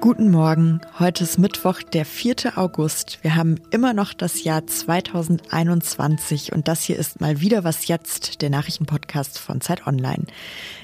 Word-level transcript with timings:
Guten 0.00 0.30
Morgen. 0.30 0.80
Heute 1.00 1.24
ist 1.24 1.40
Mittwoch, 1.40 1.82
der 1.82 2.04
4. 2.04 2.56
August. 2.56 3.18
Wir 3.22 3.34
haben 3.34 3.56
immer 3.72 3.92
noch 3.94 4.14
das 4.14 4.44
Jahr 4.44 4.64
2021 4.64 6.52
und 6.52 6.68
das 6.68 6.84
hier 6.84 6.96
ist 6.96 7.20
mal 7.20 7.40
wieder 7.40 7.64
was 7.64 7.88
jetzt, 7.88 8.40
der 8.40 8.48
Nachrichtenpodcast 8.48 9.40
von 9.40 9.60
Zeit 9.60 9.88
Online. 9.88 10.24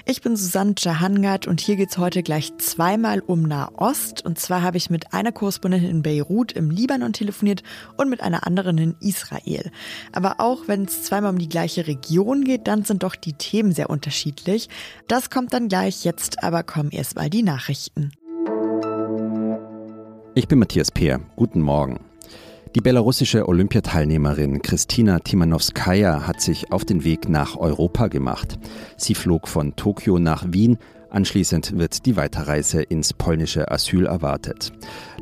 Ich 0.05 0.21
bin 0.21 0.37
Susanne 0.37 0.75
Jahangard 0.77 1.47
und 1.47 1.61
hier 1.61 1.77
geht's 1.77 1.97
heute 1.97 2.25
gleich 2.25 2.59
zweimal 2.59 3.21
um 3.21 3.45
Nahost. 3.45 4.25
Und 4.25 4.41
zwar 4.41 4.63
habe 4.63 4.79
ich 4.79 4.91
mit 4.91 5.15
einer 5.15 5.31
Korrespondentin 5.31 5.91
in 5.91 6.03
Beirut 6.03 6.51
im 6.51 6.71
Libanon 6.71 7.13
telefoniert 7.13 7.63
und 7.97 8.11
mit 8.11 8.21
einer 8.21 8.45
anderen 8.49 8.79
in 8.79 8.97
Israel. 8.99 9.71
Aber 10.11 10.41
auch 10.41 10.67
wenn 10.67 10.87
es 10.87 11.05
zweimal 11.05 11.31
um 11.31 11.39
die 11.39 11.49
gleiche 11.49 11.87
Region 11.87 12.43
geht, 12.43 12.67
dann 12.67 12.83
sind 12.83 13.05
doch 13.05 13.15
die 13.15 13.35
Themen 13.35 13.71
sehr 13.71 13.91
unterschiedlich. 13.91 14.69
Das 15.07 15.31
kommt 15.31 15.53
dann 15.53 15.69
gleich 15.69 16.05
jetzt, 16.05 16.43
aber 16.43 16.65
kommen 16.65 16.91
erst 16.91 17.15
mal 17.15 17.31
die 17.31 17.45
Nachrichten. 17.45 18.11
Ich 20.37 20.49
bin 20.49 20.59
Matthias 20.59 20.91
Peer. 20.91 21.21
Guten 21.37 21.61
Morgen. 21.61 22.01
Die 22.75 22.81
belarussische 22.81 23.47
Olympiateilnehmerin 23.47 24.63
Kristina 24.63 25.21
Timanowskaja 25.21 26.27
hat 26.27 26.41
sich 26.41 26.73
auf 26.73 26.85
den 26.85 27.05
Weg 27.05 27.29
nach 27.29 27.57
Europa 27.57 28.09
gemacht. 28.09 28.59
Sie 28.97 29.15
flog 29.15 29.47
von 29.47 29.77
Tokio 29.77 30.19
nach 30.19 30.45
Wien. 30.49 30.79
Anschließend 31.09 31.79
wird 31.79 32.05
die 32.05 32.17
Weiterreise 32.17 32.83
ins 32.83 33.13
polnische 33.13 33.71
Asyl 33.71 34.07
erwartet. 34.07 34.73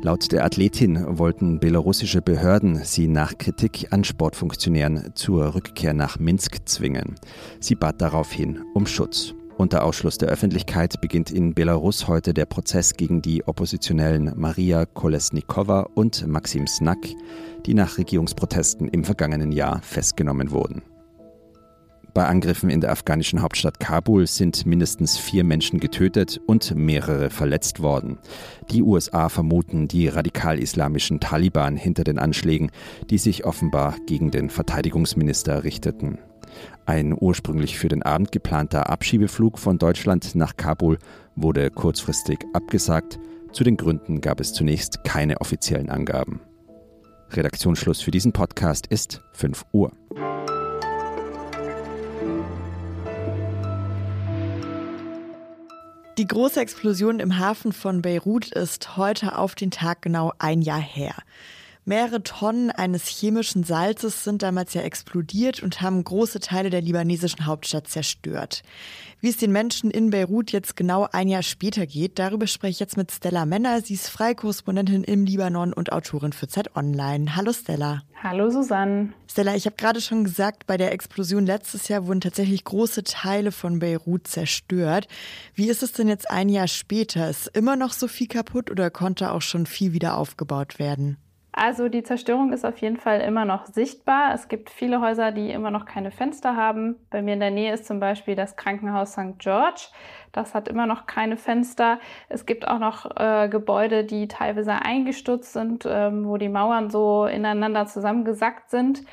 Laut 0.01 0.31
der 0.31 0.45
Athletin 0.45 1.19
wollten 1.19 1.59
belarussische 1.59 2.23
Behörden 2.23 2.83
sie 2.83 3.07
nach 3.07 3.37
Kritik 3.37 3.89
an 3.91 4.03
Sportfunktionären 4.03 5.11
zur 5.13 5.53
Rückkehr 5.53 5.93
nach 5.93 6.17
Minsk 6.17 6.57
zwingen. 6.65 7.13
Sie 7.59 7.75
bat 7.75 8.01
daraufhin 8.01 8.63
um 8.73 8.87
Schutz. 8.87 9.35
Unter 9.63 9.85
Ausschluss 9.85 10.17
der 10.17 10.27
Öffentlichkeit 10.27 10.99
beginnt 10.99 11.31
in 11.31 11.53
Belarus 11.53 12.09
heute 12.09 12.33
der 12.33 12.45
Prozess 12.45 12.95
gegen 12.95 13.21
die 13.21 13.47
Oppositionellen 13.47 14.33
Maria 14.35 14.85
Kolesnikova 14.85 15.87
und 15.95 16.27
Maxim 16.27 16.67
Snak, 16.67 16.97
die 17.65 17.73
nach 17.73 17.97
Regierungsprotesten 17.97 18.89
im 18.89 19.05
vergangenen 19.05 19.53
Jahr 19.53 19.81
festgenommen 19.81 20.51
wurden. 20.51 20.81
Bei 22.13 22.25
Angriffen 22.25 22.69
in 22.69 22.81
der 22.81 22.91
afghanischen 22.91 23.41
Hauptstadt 23.41 23.79
Kabul 23.79 24.27
sind 24.27 24.65
mindestens 24.65 25.17
vier 25.17 25.45
Menschen 25.45 25.79
getötet 25.79 26.41
und 26.45 26.75
mehrere 26.75 27.29
verletzt 27.29 27.81
worden. 27.81 28.17
Die 28.69 28.83
USA 28.83 29.29
vermuten 29.29 29.87
die 29.87 30.09
radikal-islamischen 30.09 31.21
Taliban 31.21 31.77
hinter 31.77 32.03
den 32.03 32.19
Anschlägen, 32.19 32.69
die 33.09 33.17
sich 33.17 33.45
offenbar 33.45 33.95
gegen 34.07 34.29
den 34.29 34.49
Verteidigungsminister 34.49 35.63
richteten. 35.63 36.17
Ein 36.85 37.15
ursprünglich 37.17 37.77
für 37.77 37.87
den 37.87 38.03
Abend 38.03 38.31
geplanter 38.31 38.89
Abschiebeflug 38.89 39.59
von 39.59 39.77
Deutschland 39.77 40.35
nach 40.35 40.57
Kabul 40.57 40.97
wurde 41.35 41.69
kurzfristig 41.69 42.39
abgesagt. 42.53 43.19
Zu 43.51 43.63
den 43.63 43.77
Gründen 43.77 44.21
gab 44.21 44.39
es 44.39 44.53
zunächst 44.53 45.03
keine 45.03 45.39
offiziellen 45.41 45.89
Angaben. 45.89 46.41
Redaktionsschluss 47.31 48.01
für 48.01 48.11
diesen 48.11 48.33
Podcast 48.33 48.87
ist 48.87 49.21
5 49.33 49.65
Uhr. 49.71 49.91
Die 56.19 56.27
große 56.27 56.59
Explosion 56.61 57.19
im 57.19 57.39
Hafen 57.39 57.73
von 57.73 58.03
Beirut 58.03 58.51
ist 58.51 58.97
heute 58.97 59.35
auf 59.35 59.55
den 59.55 59.71
Tag 59.71 60.03
genau 60.03 60.31
ein 60.37 60.61
Jahr 60.61 60.79
her. 60.79 61.15
Mehrere 61.85 62.23
Tonnen 62.23 62.71
eines 62.71 63.07
chemischen 63.07 63.65
Salzes 63.65 64.23
sind 64.23 64.41
damals 64.41 64.73
ja 64.73 64.83
explodiert 64.83 65.61
und 65.61 65.81
haben 65.81 66.01
große 66.01 66.39
Teile 66.39 66.69
der 66.69 66.79
libanesischen 66.79 67.45
Hauptstadt 67.45 67.89
zerstört. 67.89 68.63
Wie 69.19 69.27
es 69.27 69.35
den 69.35 69.51
Menschen 69.51 69.91
in 69.91 70.09
Beirut 70.09 70.53
jetzt 70.53 70.77
genau 70.77 71.09
ein 71.11 71.27
Jahr 71.27 71.43
später 71.43 71.85
geht, 71.85 72.19
darüber 72.19 72.47
spreche 72.47 72.71
ich 72.71 72.79
jetzt 72.79 72.95
mit 72.95 73.11
Stella 73.11 73.45
Männer. 73.45 73.81
Sie 73.81 73.95
ist 73.95 74.07
Freikorrespondentin 74.07 75.03
im 75.03 75.25
Libanon 75.25 75.73
und 75.73 75.91
Autorin 75.91 76.31
für 76.31 76.47
Zeit 76.47 76.73
Online. 76.77 77.35
Hallo 77.35 77.51
Stella. 77.51 78.03
Hallo 78.21 78.49
Susanne. 78.49 79.11
Stella, 79.29 79.53
ich 79.53 79.65
habe 79.65 79.75
gerade 79.75 79.99
schon 79.99 80.23
gesagt, 80.23 80.65
bei 80.65 80.77
der 80.77 80.93
Explosion 80.93 81.45
letztes 81.45 81.89
Jahr 81.89 82.07
wurden 82.07 82.21
tatsächlich 82.21 82.63
große 82.63 83.03
Teile 83.03 83.51
von 83.51 83.79
Beirut 83.79 84.25
zerstört. 84.27 85.09
Wie 85.53 85.67
ist 85.67 85.83
es 85.83 85.91
denn 85.91 86.07
jetzt 86.07 86.31
ein 86.31 86.47
Jahr 86.47 86.69
später? 86.69 87.29
Ist 87.29 87.47
immer 87.47 87.75
noch 87.75 87.91
so 87.91 88.07
viel 88.07 88.27
kaputt 88.27 88.71
oder 88.71 88.89
konnte 88.89 89.33
auch 89.33 89.41
schon 89.41 89.65
viel 89.65 89.91
wieder 89.91 90.15
aufgebaut 90.15 90.79
werden? 90.79 91.17
Also 91.55 91.87
die 91.87 92.01
Zerstörung 92.01 92.51
ist 92.51 92.65
auf 92.65 92.79
jeden 92.79 92.97
Fall 92.97 93.21
immer 93.21 93.45
noch 93.45 93.67
sichtbar. 93.67 94.33
Es 94.33 94.47
gibt 94.47 94.71
viele 94.71 95.01
Häuser, 95.01 95.31
die 95.31 95.51
immer 95.51 95.69
noch 95.69 95.85
keine 95.85 96.09
Fenster 96.09 96.55
haben. 96.55 96.95
Bei 97.11 97.21
mir 97.21 97.35
in 97.35 97.39
der 97.39 97.51
Nähe 97.51 97.73
ist 97.73 97.85
zum 97.85 97.99
Beispiel 97.99 98.35
das 98.35 98.55
Krankenhaus 98.55 99.11
St. 99.11 99.37
George. 99.37 99.89
Das 100.31 100.55
hat 100.55 100.67
immer 100.67 100.87
noch 100.87 101.05
keine 101.05 101.37
Fenster. 101.37 101.99
Es 102.27 102.47
gibt 102.47 102.67
auch 102.67 102.79
noch 102.79 103.05
äh, 103.17 103.49
Gebäude, 103.49 104.03
die 104.03 104.27
teilweise 104.27 104.73
eingestürzt 104.73 105.53
sind, 105.53 105.87
ähm, 105.87 106.27
wo 106.27 106.37
die 106.37 106.49
Mauern 106.49 106.89
so 106.89 107.25
ineinander 107.27 107.85
zusammengesackt 107.85 108.71
sind. 108.71 109.03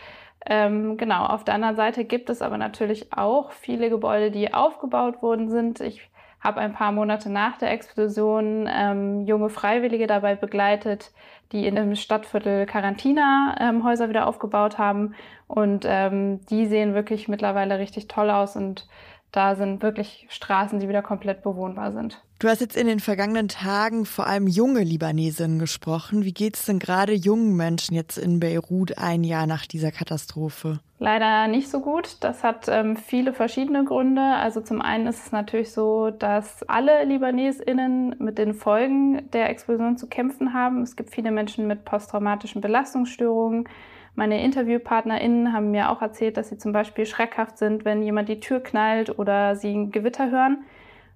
Ähm, 0.47 0.97
genau, 0.97 1.27
auf 1.27 1.45
der 1.45 1.55
anderen 1.55 1.77
Seite 1.77 2.07
gibt 2.07 2.31
es 2.31 2.41
aber 2.41 2.57
natürlich 2.57 3.13
auch 3.13 3.53
viele 3.53 3.91
Gebäude, 3.91 4.31
die 4.31 4.55
aufgebaut 4.55 5.21
worden 5.21 5.51
sind. 5.51 5.81
Ich 5.81 6.11
habe 6.41 6.61
ein 6.61 6.73
paar 6.73 6.93
Monate 6.93 7.31
nach 7.31 7.59
der 7.59 7.71
Explosion 7.71 8.69
ähm, 8.71 9.27
junge 9.27 9.51
Freiwillige 9.51 10.07
dabei 10.07 10.35
begleitet, 10.35 11.13
die 11.53 11.67
in 11.67 11.75
dem 11.75 11.95
Stadtviertel 11.95 12.67
Quarantina-Häuser 12.67 14.05
ähm, 14.05 14.11
wieder 14.11 14.27
aufgebaut 14.27 14.79
haben. 14.79 15.15
Und 15.47 15.85
ähm, 15.87 16.41
die 16.47 16.67
sehen 16.67 16.95
wirklich 16.95 17.29
mittlerweile 17.29 17.79
richtig 17.79 18.09
toll 18.09 18.31
aus 18.31 18.57
und 18.57 18.89
da 19.33 19.55
sind 19.55 19.83
wirklich 19.83 20.27
Straßen, 20.29 20.81
die 20.81 20.89
wieder 20.89 21.03
komplett 21.03 21.43
bewohnbar 21.43 21.93
sind. 21.93 22.23
Du 22.41 22.49
hast 22.49 22.63
jetzt 22.63 22.77
in 22.77 22.87
den 22.87 23.01
vergangenen 23.01 23.49
Tagen 23.49 24.07
vor 24.07 24.27
allem 24.27 24.47
junge 24.47 24.83
Libanesinnen 24.83 25.59
gesprochen. 25.59 26.25
Wie 26.25 26.33
geht 26.33 26.57
es 26.57 26.65
denn 26.65 26.79
gerade 26.79 27.13
jungen 27.13 27.55
Menschen 27.55 27.95
jetzt 27.95 28.17
in 28.17 28.41
Beirut 28.41 28.97
ein 28.97 29.25
Jahr 29.25 29.47
nach 29.47 29.67
dieser 29.67 29.93
Katastrophe? 29.93 30.81
Leider 30.99 31.49
nicht 31.49 31.69
so 31.69 31.81
gut. 31.81 32.17
Das 32.21 32.43
hat 32.43 32.67
ähm, 32.69 32.97
viele 32.97 33.35
verschiedene 33.35 33.85
Gründe. 33.85 34.23
Also 34.23 34.63
zum 34.63 34.81
einen 34.81 35.07
ist 35.07 35.27
es 35.27 35.33
natürlich 35.33 35.73
so, 35.73 36.11
dass 36.11 36.63
alle 36.63 37.05
Libanesinnen 37.05 38.17
mit 38.19 38.39
den 38.39 38.55
Folgen 38.55 39.31
der 39.33 39.51
Explosion 39.51 39.99
zu 39.99 40.07
kämpfen 40.07 40.55
haben. 40.55 40.83
Es 40.83 40.97
gibt 40.97 41.15
viele 41.15 41.31
Menschen 41.31 41.67
mit 41.67 41.85
posttraumatischen 41.85 42.63
Belastungsstörungen. 42.63 43.69
Meine 44.15 44.43
InterviewpartnerInnen 44.43 45.53
haben 45.53 45.71
mir 45.71 45.91
auch 45.91 46.03
erzählt, 46.03 46.37
dass 46.37 46.49
sie 46.49 46.59
zum 46.59 46.73
Beispiel 46.73 47.07
schreckhaft 47.07 47.59
sind, 47.59 47.85
wenn 47.85 48.03
jemand 48.03 48.29
die 48.29 48.41
Tür 48.41 48.61
knallt 48.61 49.19
oder 49.19 49.57
sie 49.57 49.73
ein 49.73 49.93
Gewitter 49.93 50.31
hören. 50.31 50.65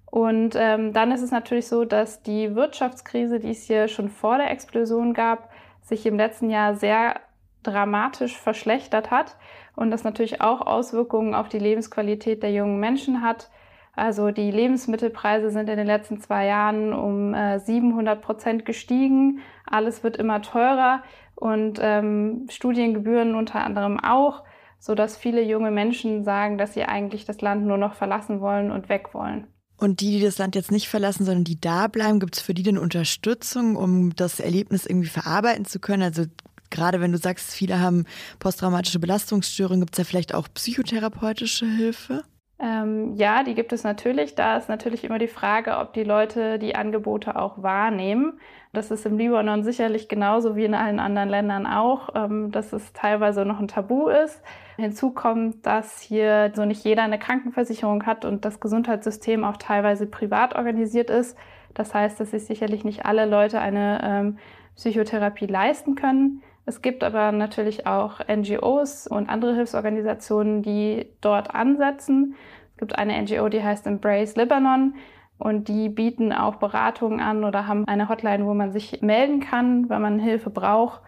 Und 0.05 0.55
ähm, 0.57 0.93
dann 0.93 1.11
ist 1.11 1.21
es 1.21 1.31
natürlich 1.31 1.67
so, 1.67 1.83
dass 1.83 2.23
die 2.23 2.55
Wirtschaftskrise, 2.55 3.39
die 3.39 3.51
es 3.51 3.63
hier 3.63 3.87
schon 3.87 4.09
vor 4.09 4.37
der 4.37 4.49
Explosion 4.49 5.13
gab, 5.13 5.49
sich 5.81 6.05
im 6.05 6.17
letzten 6.17 6.49
Jahr 6.49 6.75
sehr 6.75 7.19
dramatisch 7.63 8.37
verschlechtert 8.37 9.11
hat 9.11 9.35
und 9.75 9.91
das 9.91 10.03
natürlich 10.03 10.41
auch 10.41 10.61
Auswirkungen 10.61 11.35
auf 11.35 11.49
die 11.49 11.59
Lebensqualität 11.59 12.43
der 12.43 12.51
jungen 12.51 12.79
Menschen 12.79 13.21
hat. 13.21 13.49
Also 13.95 14.31
die 14.31 14.51
Lebensmittelpreise 14.51 15.51
sind 15.51 15.69
in 15.69 15.77
den 15.77 15.87
letzten 15.87 16.19
zwei 16.19 16.45
Jahren 16.45 16.93
um 16.93 17.33
äh, 17.33 17.59
700 17.59 18.21
Prozent 18.21 18.65
gestiegen. 18.65 19.39
Alles 19.65 20.03
wird 20.03 20.17
immer 20.17 20.41
teurer 20.41 21.01
und 21.35 21.79
ähm, 21.81 22.47
Studiengebühren 22.49 23.35
unter 23.35 23.63
anderem 23.63 23.99
auch, 23.99 24.43
so 24.79 24.95
dass 24.95 25.17
viele 25.17 25.41
junge 25.41 25.71
Menschen 25.71 26.23
sagen, 26.23 26.57
dass 26.57 26.73
sie 26.73 26.83
eigentlich 26.83 27.25
das 27.25 27.41
Land 27.41 27.65
nur 27.65 27.77
noch 27.77 27.93
verlassen 27.95 28.41
wollen 28.41 28.71
und 28.71 28.89
weg 28.89 29.13
wollen. 29.13 29.47
Und 29.77 29.99
die, 29.99 30.11
die 30.11 30.23
das 30.23 30.37
Land 30.37 30.55
jetzt 30.55 30.71
nicht 30.71 30.87
verlassen, 30.87 31.25
sondern 31.25 31.43
die 31.43 31.59
da 31.59 31.87
bleiben, 31.87 32.19
gibt 32.19 32.37
es 32.37 32.41
für 32.41 32.53
die 32.53 32.63
denn 32.63 32.77
Unterstützung, 32.77 33.75
um 33.75 34.15
das 34.15 34.39
Erlebnis 34.39 34.85
irgendwie 34.85 35.09
verarbeiten 35.09 35.65
zu 35.65 35.79
können? 35.79 36.03
Also 36.03 36.23
gerade 36.69 37.01
wenn 37.01 37.11
du 37.11 37.17
sagst, 37.17 37.51
viele 37.51 37.79
haben 37.79 38.05
posttraumatische 38.39 38.99
Belastungsstörungen, 38.99 39.81
gibt 39.81 39.95
es 39.95 39.97
ja 39.97 40.03
vielleicht 40.05 40.33
auch 40.33 40.47
psychotherapeutische 40.53 41.65
Hilfe? 41.65 42.23
Ähm, 42.57 43.15
ja, 43.15 43.43
die 43.43 43.53
gibt 43.53 43.73
es 43.73 43.83
natürlich. 43.83 44.35
Da 44.35 44.55
ist 44.55 44.69
natürlich 44.69 45.03
immer 45.03 45.19
die 45.19 45.27
Frage, 45.27 45.77
ob 45.77 45.93
die 45.93 46.05
Leute 46.05 46.57
die 46.57 46.75
Angebote 46.75 47.35
auch 47.35 47.61
wahrnehmen. 47.61 48.39
Das 48.71 48.91
ist 48.91 49.05
im 49.05 49.17
Libanon 49.17 49.63
sicherlich 49.63 50.07
genauso 50.07 50.55
wie 50.55 50.65
in 50.65 50.73
allen 50.73 50.99
anderen 50.99 51.29
Ländern 51.29 51.67
auch, 51.67 52.09
ähm, 52.15 52.51
dass 52.51 52.71
es 52.71 52.93
teilweise 52.93 53.45
noch 53.45 53.59
ein 53.59 53.67
Tabu 53.67 54.07
ist. 54.07 54.41
Hinzu 54.77 55.11
kommt, 55.11 55.65
dass 55.65 55.99
hier 55.99 56.51
so 56.55 56.65
nicht 56.65 56.83
jeder 56.85 57.03
eine 57.03 57.19
Krankenversicherung 57.19 58.05
hat 58.05 58.23
und 58.25 58.45
das 58.45 58.59
Gesundheitssystem 58.59 59.43
auch 59.43 59.57
teilweise 59.57 60.05
privat 60.05 60.55
organisiert 60.55 61.09
ist. 61.09 61.37
Das 61.73 61.93
heißt, 61.93 62.19
dass 62.19 62.31
sich 62.31 62.45
sicherlich 62.45 62.85
nicht 62.85 63.05
alle 63.05 63.25
Leute 63.25 63.59
eine 63.59 63.99
ähm, 64.03 64.37
Psychotherapie 64.75 65.47
leisten 65.47 65.95
können. 65.95 66.41
Es 66.65 66.81
gibt 66.81 67.03
aber 67.03 67.31
natürlich 67.31 67.85
auch 67.85 68.21
NGOs 68.27 69.07
und 69.07 69.29
andere 69.29 69.55
Hilfsorganisationen, 69.55 70.63
die 70.63 71.07
dort 71.21 71.53
ansetzen. 71.53 72.35
Es 72.71 72.77
gibt 72.77 72.97
eine 72.97 73.21
NGO, 73.21 73.49
die 73.49 73.63
heißt 73.63 73.85
Embrace 73.85 74.35
Lebanon 74.35 74.95
und 75.37 75.67
die 75.67 75.89
bieten 75.89 76.33
auch 76.33 76.55
Beratungen 76.55 77.19
an 77.19 77.43
oder 77.43 77.67
haben 77.67 77.87
eine 77.87 78.09
Hotline, 78.09 78.45
wo 78.45 78.53
man 78.53 78.71
sich 78.71 79.01
melden 79.01 79.41
kann, 79.41 79.89
wenn 79.89 80.01
man 80.01 80.17
Hilfe 80.17 80.49
braucht. 80.49 81.01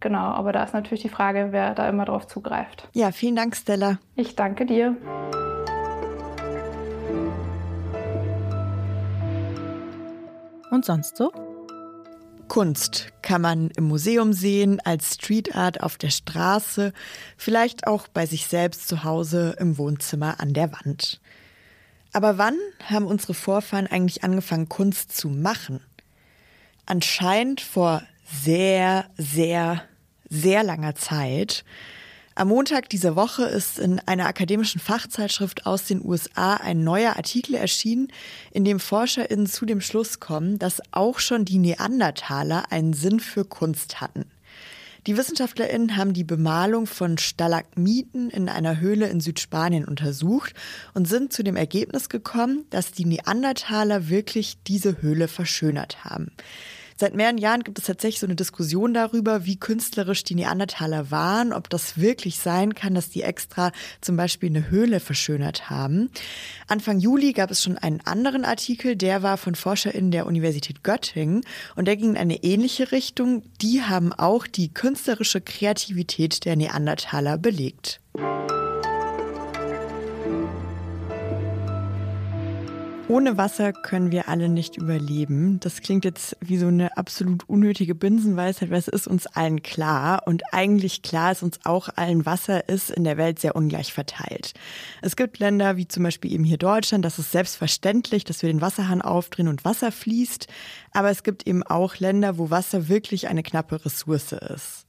Genau, 0.00 0.18
aber 0.18 0.52
da 0.52 0.64
ist 0.64 0.74
natürlich 0.74 1.02
die 1.02 1.08
Frage, 1.08 1.48
wer 1.50 1.74
da 1.74 1.88
immer 1.88 2.04
drauf 2.04 2.26
zugreift. 2.26 2.88
Ja, 2.92 3.12
vielen 3.12 3.36
Dank, 3.36 3.54
Stella. 3.54 3.98
Ich 4.16 4.34
danke 4.34 4.66
dir. 4.66 4.96
Und 10.70 10.84
sonst 10.84 11.16
so? 11.16 11.30
Kunst 12.48 13.12
kann 13.22 13.42
man 13.42 13.70
im 13.70 13.84
Museum 13.84 14.32
sehen, 14.32 14.80
als 14.84 15.14
Street 15.14 15.54
Art 15.54 15.80
auf 15.82 15.96
der 15.96 16.10
Straße, 16.10 16.92
vielleicht 17.36 17.86
auch 17.86 18.08
bei 18.08 18.26
sich 18.26 18.46
selbst 18.46 18.88
zu 18.88 19.04
Hause 19.04 19.56
im 19.58 19.78
Wohnzimmer 19.78 20.40
an 20.40 20.52
der 20.52 20.72
Wand. 20.72 21.20
Aber 22.12 22.38
wann 22.38 22.56
haben 22.84 23.06
unsere 23.06 23.34
Vorfahren 23.34 23.86
eigentlich 23.86 24.22
angefangen, 24.22 24.68
Kunst 24.68 25.16
zu 25.16 25.28
machen? 25.28 25.80
Anscheinend 26.86 27.60
vor 27.60 28.02
sehr, 28.24 29.06
sehr, 29.16 29.82
sehr 30.28 30.62
langer 30.62 30.94
Zeit. 30.94 31.64
Am 32.36 32.48
Montag 32.48 32.88
dieser 32.88 33.14
Woche 33.14 33.44
ist 33.44 33.78
in 33.78 34.00
einer 34.00 34.26
akademischen 34.26 34.80
Fachzeitschrift 34.80 35.66
aus 35.66 35.84
den 35.84 36.04
USA 36.04 36.54
ein 36.54 36.82
neuer 36.82 37.14
Artikel 37.16 37.54
erschienen, 37.54 38.08
in 38.50 38.64
dem 38.64 38.80
ForscherInnen 38.80 39.46
zu 39.46 39.66
dem 39.66 39.80
Schluss 39.80 40.18
kommen, 40.18 40.58
dass 40.58 40.82
auch 40.90 41.20
schon 41.20 41.44
die 41.44 41.58
Neandertaler 41.58 42.72
einen 42.72 42.92
Sinn 42.92 43.20
für 43.20 43.44
Kunst 43.44 44.00
hatten. 44.00 44.24
Die 45.06 45.16
WissenschaftlerInnen 45.16 45.96
haben 45.96 46.12
die 46.12 46.24
Bemalung 46.24 46.86
von 46.86 47.18
Stalagmiten 47.18 48.30
in 48.30 48.48
einer 48.48 48.80
Höhle 48.80 49.06
in 49.06 49.20
Südspanien 49.20 49.84
untersucht 49.84 50.54
und 50.92 51.06
sind 51.06 51.32
zu 51.32 51.44
dem 51.44 51.54
Ergebnis 51.54 52.08
gekommen, 52.08 52.64
dass 52.70 52.90
die 52.90 53.04
Neandertaler 53.04 54.08
wirklich 54.08 54.58
diese 54.66 55.02
Höhle 55.02 55.28
verschönert 55.28 56.04
haben. 56.04 56.32
Seit 56.96 57.14
mehreren 57.14 57.38
Jahren 57.38 57.64
gibt 57.64 57.78
es 57.78 57.86
tatsächlich 57.86 58.20
so 58.20 58.26
eine 58.26 58.36
Diskussion 58.36 58.94
darüber, 58.94 59.44
wie 59.44 59.56
künstlerisch 59.56 60.22
die 60.22 60.36
Neandertaler 60.36 61.10
waren, 61.10 61.52
ob 61.52 61.68
das 61.68 61.98
wirklich 61.98 62.38
sein 62.38 62.74
kann, 62.74 62.94
dass 62.94 63.10
die 63.10 63.22
extra 63.22 63.72
zum 64.00 64.16
Beispiel 64.16 64.48
eine 64.48 64.70
Höhle 64.70 65.00
verschönert 65.00 65.70
haben. 65.70 66.10
Anfang 66.68 67.00
Juli 67.00 67.32
gab 67.32 67.50
es 67.50 67.62
schon 67.62 67.78
einen 67.78 68.00
anderen 68.02 68.44
Artikel, 68.44 68.94
der 68.94 69.22
war 69.22 69.38
von 69.38 69.54
ForscherInnen 69.54 70.12
der 70.12 70.26
Universität 70.26 70.84
Göttingen 70.84 71.42
und 71.74 71.86
der 71.86 71.96
ging 71.96 72.10
in 72.10 72.16
eine 72.16 72.44
ähnliche 72.44 72.92
Richtung. 72.92 73.42
Die 73.60 73.82
haben 73.82 74.12
auch 74.12 74.46
die 74.46 74.72
künstlerische 74.72 75.40
Kreativität 75.40 76.44
der 76.44 76.56
Neandertaler 76.56 77.38
belegt. 77.38 78.00
Ohne 83.06 83.36
Wasser 83.36 83.74
können 83.74 84.12
wir 84.12 84.28
alle 84.28 84.48
nicht 84.48 84.78
überleben. 84.78 85.60
Das 85.60 85.82
klingt 85.82 86.06
jetzt 86.06 86.38
wie 86.40 86.56
so 86.56 86.68
eine 86.68 86.96
absolut 86.96 87.46
unnötige 87.46 87.94
Binsenweisheit, 87.94 88.70
weil 88.70 88.78
es 88.78 88.88
ist 88.88 89.06
uns 89.06 89.26
allen 89.26 89.62
klar. 89.62 90.22
Und 90.24 90.42
eigentlich 90.52 91.02
klar 91.02 91.32
ist 91.32 91.42
uns 91.42 91.60
auch 91.64 91.90
allen, 91.96 92.24
Wasser 92.24 92.66
ist 92.66 92.90
in 92.90 93.04
der 93.04 93.18
Welt 93.18 93.38
sehr 93.38 93.56
ungleich 93.56 93.92
verteilt. 93.92 94.54
Es 95.02 95.16
gibt 95.16 95.38
Länder 95.38 95.76
wie 95.76 95.86
zum 95.86 96.02
Beispiel 96.02 96.32
eben 96.32 96.44
hier 96.44 96.56
Deutschland, 96.56 97.04
das 97.04 97.18
ist 97.18 97.30
selbstverständlich, 97.30 98.24
dass 98.24 98.40
wir 98.40 98.48
den 98.48 98.62
Wasserhahn 98.62 99.02
aufdrehen 99.02 99.48
und 99.48 99.66
Wasser 99.66 99.92
fließt. 99.92 100.48
Aber 100.92 101.10
es 101.10 101.22
gibt 101.22 101.46
eben 101.46 101.62
auch 101.62 101.98
Länder, 101.98 102.38
wo 102.38 102.48
Wasser 102.48 102.88
wirklich 102.88 103.28
eine 103.28 103.42
knappe 103.42 103.84
Ressource 103.84 104.32
ist. 104.32 104.86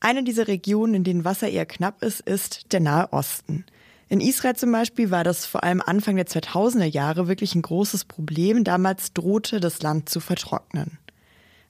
Eine 0.00 0.24
dieser 0.24 0.48
Regionen, 0.48 0.94
in 0.94 1.04
denen 1.04 1.24
Wasser 1.24 1.48
eher 1.48 1.66
knapp 1.66 2.02
ist, 2.02 2.20
ist 2.20 2.72
der 2.72 2.80
Nahe 2.80 3.12
Osten. 3.12 3.64
In 4.08 4.20
Israel 4.20 4.54
zum 4.54 4.70
Beispiel 4.70 5.10
war 5.10 5.24
das 5.24 5.46
vor 5.46 5.64
allem 5.64 5.82
Anfang 5.84 6.14
der 6.14 6.26
2000er 6.26 6.84
Jahre 6.84 7.26
wirklich 7.26 7.56
ein 7.56 7.62
großes 7.62 8.04
Problem. 8.04 8.62
Damals 8.62 9.12
drohte 9.12 9.58
das 9.58 9.82
Land 9.82 10.08
zu 10.08 10.20
vertrocknen. 10.20 10.98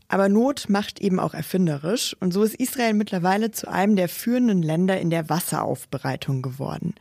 Aber 0.08 0.28
Not 0.28 0.68
macht 0.68 1.00
eben 1.00 1.18
auch 1.18 1.34
erfinderisch 1.34 2.14
und 2.20 2.32
so 2.32 2.44
ist 2.44 2.54
Israel 2.54 2.94
mittlerweile 2.94 3.50
zu 3.50 3.68
einem 3.68 3.96
der 3.96 4.08
führenden 4.08 4.62
Länder 4.62 5.00
in 5.00 5.10
der 5.10 5.28
Wasseraufbereitung 5.28 6.42
geworden. 6.42 6.94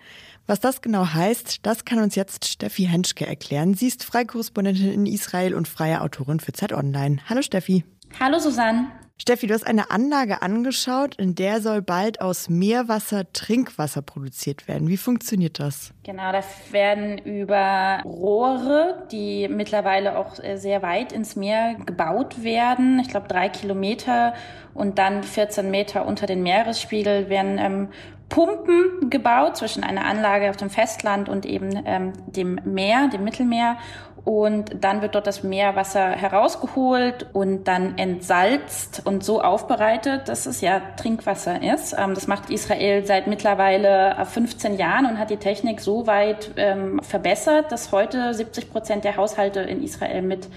Was 0.47 0.59
das 0.59 0.81
genau 0.81 1.05
heißt, 1.13 1.65
das 1.65 1.85
kann 1.85 1.99
uns 1.99 2.15
jetzt 2.15 2.45
Steffi 2.45 2.85
Henschke 2.85 3.27
erklären. 3.27 3.73
Sie 3.73 3.87
ist 3.87 4.03
Freikorrespondentin 4.03 4.91
in 4.91 5.05
Israel 5.05 5.53
und 5.53 5.67
freie 5.67 6.01
Autorin 6.01 6.39
für 6.39 6.53
Zeit 6.53 6.71
Online. 6.71 7.17
Hallo 7.29 7.41
Steffi. 7.41 7.83
Hallo 8.19 8.39
Susanne. 8.39 8.87
Steffi, 9.17 9.47
du 9.47 9.53
hast 9.53 9.65
eine 9.65 9.91
Anlage 9.91 10.41
angeschaut, 10.41 11.15
in 11.15 11.35
der 11.35 11.61
soll 11.61 11.81
bald 11.81 12.19
aus 12.19 12.49
Meerwasser 12.49 13.31
Trinkwasser 13.31 14.01
produziert 14.01 14.67
werden. 14.67 14.89
Wie 14.89 14.97
funktioniert 14.97 15.59
das? 15.59 15.93
Genau, 16.03 16.33
das 16.33 16.45
werden 16.71 17.17
über 17.19 18.01
Rohre, 18.03 19.07
die 19.13 19.47
mittlerweile 19.47 20.17
auch 20.17 20.37
äh, 20.43 20.57
sehr 20.57 20.81
weit 20.81 21.13
ins 21.13 21.37
Meer 21.37 21.75
gebaut 21.85 22.43
werden. 22.43 22.99
Ich 22.99 23.07
glaube 23.07 23.29
drei 23.29 23.47
Kilometer 23.47 24.33
und 24.73 24.99
dann 24.99 25.23
14 25.23 25.71
Meter 25.71 26.05
unter 26.05 26.27
den 26.27 26.43
Meeresspiegel 26.43 27.29
werden 27.29 27.57
ähm, 27.57 27.87
Pumpen 28.29 29.09
gebaut 29.09 29.57
zwischen 29.57 29.83
einer 29.83 30.05
Anlage 30.05 30.49
auf 30.49 30.57
dem 30.57 30.69
Festland 30.69 31.29
und 31.29 31.45
eben 31.45 31.83
ähm, 31.85 32.13
dem 32.27 32.59
Meer, 32.65 33.07
dem 33.07 33.23
Mittelmeer. 33.23 33.77
Und 34.23 34.83
dann 34.83 35.03
wird 35.03 35.13
dort 35.13 35.27
das 35.27 35.43
Meerwasser 35.43 36.09
herausgeholt 36.09 37.27
und 37.33 37.67
dann 37.67 37.99
entsalzt 37.99 39.03
und 39.05 39.23
so 39.23 39.41
aufbereitet, 39.41 40.27
dass 40.27 40.47
es 40.47 40.61
ja 40.61 40.81
Trinkwasser 40.97 41.61
ist. 41.61 41.93
Ähm, 41.97 42.15
das 42.15 42.25
macht 42.25 42.49
Israel 42.49 43.05
seit 43.05 43.27
mittlerweile 43.27 44.15
15 44.25 44.77
Jahren 44.77 45.05
und 45.05 45.19
hat 45.19 45.29
die 45.29 45.37
Technik 45.37 45.79
so 45.79 46.07
weit 46.07 46.51
ähm, 46.57 46.99
verbessert, 47.03 47.71
dass 47.71 47.91
heute 47.91 48.33
70 48.33 48.71
Prozent 48.71 49.03
der 49.03 49.15
Haushalte 49.15 49.59
in 49.59 49.83
Israel 49.83 50.23
mit 50.23 50.49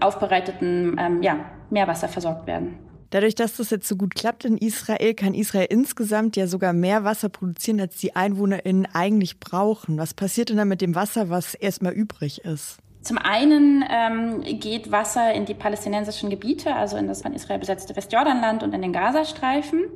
aufbereitetem 0.00 0.96
ähm, 0.98 1.22
ja, 1.22 1.36
Meerwasser 1.68 2.08
versorgt 2.08 2.46
werden. 2.46 2.89
Dadurch, 3.10 3.34
dass 3.34 3.56
das 3.56 3.70
jetzt 3.70 3.88
so 3.88 3.96
gut 3.96 4.14
klappt 4.14 4.44
in 4.44 4.56
Israel, 4.56 5.14
kann 5.14 5.34
Israel 5.34 5.66
insgesamt 5.68 6.36
ja 6.36 6.46
sogar 6.46 6.72
mehr 6.72 7.02
Wasser 7.02 7.28
produzieren, 7.28 7.80
als 7.80 7.96
die 7.96 8.14
EinwohnerInnen 8.14 8.86
eigentlich 8.92 9.40
brauchen. 9.40 9.98
Was 9.98 10.14
passiert 10.14 10.50
denn 10.50 10.56
dann 10.56 10.68
mit 10.68 10.80
dem 10.80 10.94
Wasser, 10.94 11.28
was 11.28 11.54
erstmal 11.54 11.92
übrig 11.92 12.44
ist? 12.44 12.78
Zum 13.02 13.18
einen 13.18 13.82
ähm, 13.90 14.42
geht 14.60 14.92
Wasser 14.92 15.32
in 15.32 15.46
die 15.46 15.54
palästinensischen 15.54 16.30
Gebiete, 16.30 16.74
also 16.74 16.98
in 16.98 17.08
das 17.08 17.22
von 17.22 17.32
Israel 17.32 17.58
besetzte 17.58 17.96
Westjordanland 17.96 18.62
und 18.62 18.74
in 18.74 18.82
den 18.82 18.92
Gazastreifen. 18.92 19.86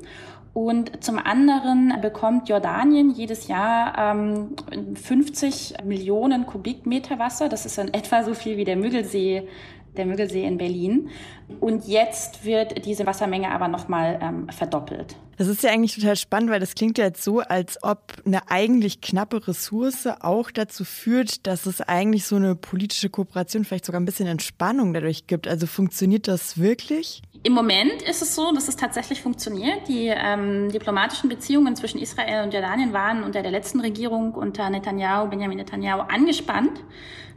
Und 0.55 1.05
zum 1.05 1.19
anderen 1.19 1.93
bekommt 2.01 2.49
Jordanien 2.49 3.11
jedes 3.11 3.49
Jahr 3.49 3.99
ähm, 3.99 4.55
50 4.95 5.75
Millionen 5.85 6.47
Kubikmeter 6.47 7.19
Wasser. 7.19 7.49
Das 7.49 7.67
ist 7.67 7.77
in 7.77 7.93
etwa 7.93 8.23
so 8.23 8.35
viel 8.35 8.57
wie 8.57 8.65
der 8.65 8.77
Müggelsee 8.77 9.49
der 9.97 10.07
Müggelsee 10.07 10.45
in 10.45 10.59
Berlin. 10.59 11.11
Und 11.61 11.87
jetzt 11.87 12.45
wird 12.45 12.85
diese 12.87 13.07
Wassermenge 13.07 13.51
aber 13.51 13.69
nochmal 13.69 14.19
ähm, 14.23 14.49
verdoppelt. 14.49 15.17
Das 15.37 15.49
ist 15.49 15.63
ja 15.63 15.71
eigentlich 15.71 15.95
total 15.95 16.17
spannend, 16.17 16.51
weil 16.51 16.61
das 16.61 16.75
klingt 16.75 16.97
ja 16.97 17.07
jetzt 17.07 17.23
so, 17.23 17.41
als 17.41 17.83
ob 17.83 18.13
eine 18.25 18.51
eigentlich 18.51 19.01
knappe 19.01 19.47
Ressource 19.47 20.07
auch 20.21 20.51
dazu 20.51 20.85
führt, 20.85 21.47
dass 21.47 21.67
es 21.67 21.81
eigentlich 21.81 22.25
so 22.25 22.37
eine 22.37 22.55
politische 22.55 23.11
Kooperation, 23.11 23.65
vielleicht 23.65 23.85
sogar 23.85 24.01
ein 24.01 24.05
bisschen 24.05 24.29
Entspannung 24.29 24.95
dadurch 24.95 25.27
gibt. 25.27 25.49
Also 25.49 25.67
funktioniert 25.67 26.29
das 26.29 26.59
wirklich? 26.59 27.23
Im 27.43 27.53
Moment 27.53 28.01
ist 28.09 28.23
es 28.23 28.35
so, 28.35 28.53
dass 28.53 28.69
es 28.69 28.77
tatsächlich 28.77 29.21
funktioniert. 29.21 29.89
Die 29.89 30.07
ähm, 30.07 30.71
diplomatischen 30.71 31.29
Beziehungen 31.29 31.77
zwischen 31.77 32.01
Israel 32.01 32.45
und 32.45 32.55
Jordanien 32.55 32.93
waren 32.93 33.23
unter 33.23 33.43
der 33.43 33.51
letzten 33.51 33.81
Regierung 33.81 34.33
unter 34.33 34.71
Netanyahu, 34.71 35.29
Benjamin 35.29 35.59
Netanyahu, 35.59 36.01
angespannt. 36.03 36.81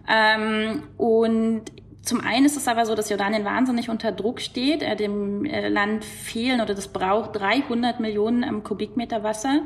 Ähm, 0.08 0.84
und 0.98 1.64
zum 2.08 2.22
einen 2.22 2.46
ist 2.46 2.56
es 2.56 2.70
aber 2.70 2.86
so, 2.86 2.96
dass 2.96 3.10
Jordanien 3.10 3.44
wahnsinnig 3.44 3.90
unter 3.90 4.14
Druck 4.14 4.40
steht. 4.40 4.82
Äh, 4.82 4.96
dem 4.96 5.44
äh, 5.44 5.68
Land 5.68 6.06
fehlen 6.06 6.62
oder 6.62 6.74
das 6.74 6.88
braucht 6.88 7.36
300 7.36 8.00
Millionen 8.00 8.44
ähm, 8.44 8.64
Kubikmeter 8.64 9.24
Wasser. 9.24 9.64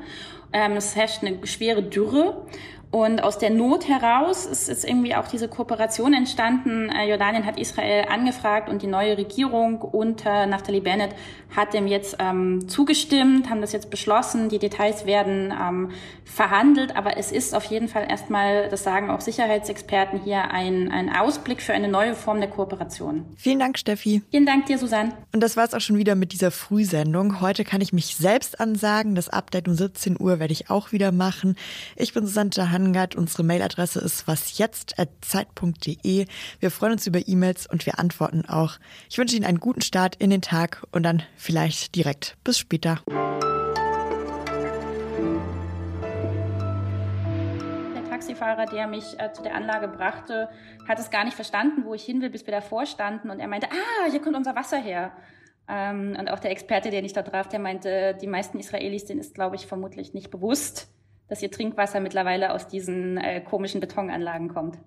Ähm, 0.52 0.72
es 0.74 0.96
herrscht 0.96 1.24
eine 1.24 1.46
schwere 1.46 1.84
Dürre. 1.84 2.48
Und 2.92 3.24
aus 3.24 3.38
der 3.38 3.52
Not 3.52 3.88
heraus 3.88 4.46
ist 4.46 4.68
jetzt 4.68 4.84
irgendwie 4.84 5.16
auch 5.16 5.28
diese 5.28 5.48
Kooperation 5.48 6.14
entstanden. 6.14 6.90
Äh, 6.90 7.10
Jordanien 7.10 7.46
hat 7.46 7.58
Israel 7.58 8.06
angefragt 8.10 8.68
und 8.68 8.82
die 8.82 8.88
neue 8.88 9.18
Regierung 9.18 9.82
unter 9.82 10.46
Naftali 10.46 10.82
Bennett 10.82 11.16
hat 11.56 11.74
dem 11.74 11.88
jetzt 11.88 12.18
ähm, 12.20 12.68
zugestimmt, 12.68 13.50
haben 13.50 13.62
das 13.62 13.72
jetzt 13.72 13.90
beschlossen. 13.90 14.50
Die 14.50 14.60
Details 14.60 15.06
werden 15.06 15.54
ähm, 15.58 15.92
verhandelt, 16.26 16.96
aber 16.98 17.18
es 17.18 17.32
ist 17.32 17.56
auf 17.56 17.64
jeden 17.66 17.88
Fall 17.88 18.08
erstmal, 18.10 18.68
das 18.68 18.84
sagen 18.84 19.10
auch 19.10 19.22
Sicherheitsexperten 19.22 20.22
hier, 20.22 20.52
ein, 20.52 20.92
ein 20.92 21.14
Ausblick 21.14 21.62
für 21.62 21.74
eine 21.74 21.88
neue 21.88 22.14
Form 22.14 22.40
der 22.40 22.50
Kooperation. 22.50 23.26
Vielen 23.38 23.60
Dank, 23.60 23.78
Steffi. 23.78 24.22
Vielen 24.32 24.46
Dank 24.46 24.66
dir, 24.66 24.78
Susanne. 24.78 25.14
Und 25.34 25.42
das 25.42 25.56
war 25.56 25.64
es 25.64 25.74
auch 25.74 25.82
schon 25.82 25.98
wieder 25.98 26.16
mit 26.16 26.34
dieser 26.34 26.52
Frühsendung. 26.52 27.40
Heute 27.40 27.64
kann 27.64 27.80
ich 27.80 27.94
mich 27.94 28.18
selbst 28.18 28.60
ansagen. 28.60 29.16
Das 29.16 29.30
Update 29.30 29.68
um 29.70 29.76
17 29.76 30.20
Uhr 30.20 30.40
werde 30.40 30.54
ich 30.54 30.70
auch 30.70 30.92
wieder 30.92 31.14
machen. 31.14 31.56
Ich 31.96 32.14
bin 32.14 32.26
Susanne 32.26 32.50
Jahan 32.54 32.81
Angert. 32.82 33.16
Unsere 33.16 33.44
Mailadresse 33.44 34.00
ist 34.00 34.28
wasjetzt.zeit.de. 34.28 36.26
Wir 36.60 36.72
freuen 36.72 36.94
uns 36.94 37.06
über 37.06 37.20
E-Mails 37.28 37.68
und 37.68 37.86
wir 37.86 38.00
antworten 38.00 38.46
auch. 38.48 38.80
Ich 39.08 39.20
wünsche 39.20 39.36
Ihnen 39.36 39.46
einen 39.46 39.60
guten 39.60 39.82
Start 39.82 40.16
in 40.16 40.32
den 40.32 40.42
Tag 40.42 40.82
und 40.92 41.04
dann 41.04 41.22
vielleicht 41.36 41.94
direkt 41.96 42.38
bis 42.44 42.58
später. 42.58 43.04
Der 47.96 48.04
Taxifahrer, 48.10 48.66
der 48.66 48.88
mich 48.88 49.06
äh, 49.20 49.32
zu 49.32 49.44
der 49.44 49.54
Anlage 49.54 49.88
brachte, 49.88 50.50
hat 50.88 50.98
es 50.98 51.12
gar 51.12 51.24
nicht 51.24 51.36
verstanden, 51.36 51.86
wo 51.86 51.94
ich 51.94 52.04
hin 52.04 52.20
will, 52.24 52.32
bis 52.32 52.48
wir 52.48 52.52
davor 52.52 52.88
standen. 52.88 53.30
Und 53.30 53.40
er 53.40 53.48
meinte, 53.48 53.68
ah, 53.70 54.10
hier 54.10 54.22
kommt 54.22 54.36
unser 54.36 54.56
Wasser 54.56 54.78
her. 54.78 55.12
Ähm, 55.70 56.18
und 56.20 56.32
auch 56.32 56.40
der 56.40 56.50
Experte, 56.50 56.90
der 56.90 57.04
ich 57.04 57.14
da 57.14 57.22
traf, 57.22 57.48
der 57.48 57.60
meinte, 57.60 58.18
die 58.20 58.26
meisten 58.28 58.60
Israelis, 58.60 59.06
denen 59.06 59.20
ist, 59.20 59.36
glaube 59.36 59.56
ich, 59.56 59.68
vermutlich 59.68 60.16
nicht 60.16 60.32
bewusst, 60.32 60.92
dass 61.32 61.42
ihr 61.42 61.50
Trinkwasser 61.50 62.02
mittlerweile 62.02 62.52
aus 62.52 62.68
diesen 62.68 63.16
äh, 63.16 63.40
komischen 63.40 63.80
Betonanlagen 63.80 64.50
kommt. 64.50 64.78